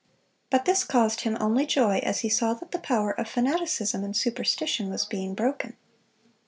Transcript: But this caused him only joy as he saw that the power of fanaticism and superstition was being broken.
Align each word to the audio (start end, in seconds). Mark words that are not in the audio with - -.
But 0.49 0.65
this 0.65 0.83
caused 0.83 1.21
him 1.21 1.37
only 1.39 1.67
joy 1.67 1.99
as 1.99 2.21
he 2.21 2.29
saw 2.29 2.55
that 2.55 2.71
the 2.71 2.79
power 2.79 3.11
of 3.19 3.27
fanaticism 3.29 4.03
and 4.03 4.17
superstition 4.17 4.89
was 4.89 5.05
being 5.05 5.35
broken. 5.35 5.77